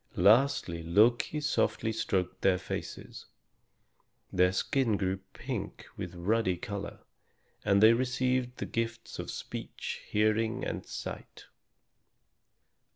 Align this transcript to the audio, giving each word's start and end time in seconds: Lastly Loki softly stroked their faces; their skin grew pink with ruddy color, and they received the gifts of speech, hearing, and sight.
Lastly 0.17 0.81
Loki 0.81 1.39
softly 1.39 1.91
stroked 1.91 2.41
their 2.41 2.57
faces; 2.57 3.27
their 4.33 4.51
skin 4.51 4.97
grew 4.97 5.17
pink 5.33 5.85
with 5.95 6.15
ruddy 6.15 6.57
color, 6.57 7.01
and 7.63 7.83
they 7.83 7.93
received 7.93 8.57
the 8.57 8.65
gifts 8.65 9.19
of 9.19 9.29
speech, 9.29 10.01
hearing, 10.09 10.65
and 10.65 10.87
sight. 10.87 11.45